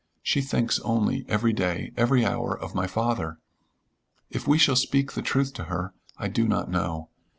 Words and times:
She 0.23 0.41
thinks 0.41 0.79
only, 0.79 1.25
every 1.27 1.53
day, 1.53 1.91
every 1.95 2.25
hour, 2.25 2.57
of 2.59 2.73
my 2.73 2.87
father. 2.87 3.37
If 4.31 4.47
we 4.47 4.57
shall 4.57 4.75
speak 4.75 5.11
the 5.11 5.21
truth 5.21 5.53
to 5.53 5.65
her 5.65 5.93
I 6.17 6.27
do 6.27 6.47
not 6.47 6.71
know. 6.71 7.09